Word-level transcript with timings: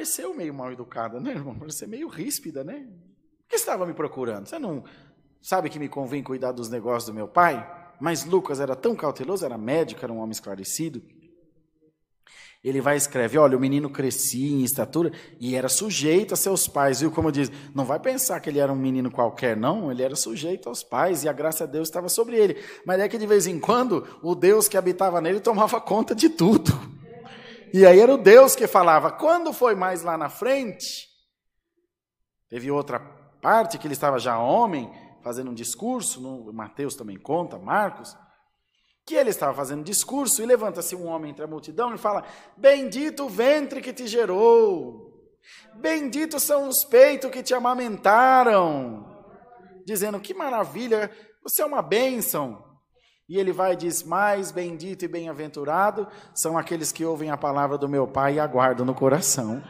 pareceu 0.00 0.34
meio 0.34 0.54
mal 0.54 0.72
educada, 0.72 1.20
né, 1.20 1.32
irmão? 1.32 1.54
Pareceu 1.54 1.86
meio 1.86 2.08
ríspida, 2.08 2.64
né? 2.64 2.86
Por 3.42 3.48
que 3.50 3.56
estava 3.56 3.84
me 3.84 3.92
procurando? 3.92 4.46
Você 4.46 4.58
não 4.58 4.82
sabe 5.42 5.68
que 5.68 5.78
me 5.78 5.90
convém 5.90 6.22
cuidar 6.22 6.52
dos 6.52 6.70
negócios 6.70 7.06
do 7.06 7.14
meu 7.14 7.28
pai? 7.28 7.68
Mas 8.00 8.24
Lucas 8.24 8.60
era 8.60 8.74
tão 8.74 8.96
cauteloso, 8.96 9.44
era 9.44 9.58
médico, 9.58 10.02
era 10.02 10.10
um 10.10 10.18
homem 10.18 10.30
esclarecido. 10.30 11.02
Ele 12.64 12.80
vai 12.80 12.96
escrever, 12.96 13.38
olha, 13.38 13.56
o 13.56 13.60
menino 13.60 13.90
crescia 13.90 14.50
em 14.50 14.62
estatura 14.62 15.12
e 15.38 15.54
era 15.54 15.68
sujeito 15.68 16.32
a 16.32 16.36
seus 16.36 16.66
pais, 16.66 17.00
viu? 17.00 17.10
Como 17.10 17.30
diz, 17.30 17.52
não 17.74 17.84
vai 17.84 17.98
pensar 17.98 18.40
que 18.40 18.48
ele 18.48 18.58
era 18.58 18.72
um 18.72 18.76
menino 18.76 19.10
qualquer, 19.10 19.54
não, 19.54 19.90
ele 19.90 20.02
era 20.02 20.16
sujeito 20.16 20.68
aos 20.68 20.82
pais 20.82 21.24
e 21.24 21.28
a 21.28 21.32
graça 21.32 21.66
de 21.66 21.72
Deus 21.72 21.88
estava 21.88 22.08
sobre 22.08 22.36
ele. 22.36 22.56
Mas 22.86 23.00
é 23.00 23.08
que 23.08 23.18
de 23.18 23.26
vez 23.26 23.46
em 23.46 23.60
quando 23.60 24.06
o 24.22 24.34
Deus 24.34 24.66
que 24.66 24.78
habitava 24.78 25.20
nele 25.20 25.40
tomava 25.40 25.78
conta 25.78 26.14
de 26.14 26.30
tudo. 26.30 26.89
E 27.72 27.86
aí 27.86 28.00
era 28.00 28.12
o 28.12 28.18
Deus 28.18 28.56
que 28.56 28.66
falava. 28.66 29.12
Quando 29.12 29.52
foi 29.52 29.74
mais 29.74 30.02
lá 30.02 30.18
na 30.18 30.28
frente, 30.28 31.08
teve 32.48 32.70
outra 32.70 32.98
parte 33.40 33.78
que 33.78 33.86
ele 33.86 33.94
estava 33.94 34.18
já 34.18 34.38
homem, 34.38 34.92
fazendo 35.22 35.50
um 35.50 35.54
discurso, 35.54 36.20
no, 36.20 36.52
Mateus 36.52 36.94
também 36.94 37.18
conta, 37.18 37.58
Marcos, 37.58 38.16
que 39.06 39.14
ele 39.14 39.30
estava 39.30 39.54
fazendo 39.54 39.84
discurso 39.84 40.42
e 40.42 40.46
levanta-se 40.46 40.94
um 40.94 41.06
homem 41.06 41.30
entre 41.30 41.44
a 41.44 41.48
multidão 41.48 41.94
e 41.94 41.98
fala: 41.98 42.24
Bendito 42.56 43.24
o 43.24 43.28
ventre 43.28 43.80
que 43.80 43.92
te 43.92 44.06
gerou, 44.06 45.12
benditos 45.76 46.42
são 46.42 46.68
os 46.68 46.84
peitos 46.84 47.30
que 47.30 47.42
te 47.42 47.54
amamentaram, 47.54 49.24
dizendo: 49.84 50.20
Que 50.20 50.34
maravilha, 50.34 51.10
você 51.42 51.62
é 51.62 51.66
uma 51.66 51.82
bênção. 51.82 52.69
E 53.30 53.38
ele 53.38 53.52
vai 53.52 53.74
e 53.74 53.76
diz: 53.76 54.02
Mais 54.02 54.50
bendito 54.50 55.04
e 55.04 55.08
bem-aventurado 55.08 56.04
são 56.34 56.58
aqueles 56.58 56.90
que 56.90 57.04
ouvem 57.04 57.30
a 57.30 57.36
palavra 57.36 57.78
do 57.78 57.88
meu 57.88 58.04
Pai 58.04 58.34
e 58.34 58.40
aguardam 58.40 58.84
no 58.84 58.92
coração. 58.92 59.62